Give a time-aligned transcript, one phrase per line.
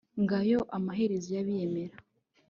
[0.23, 1.95] ngayo amaherezo y'abiyemera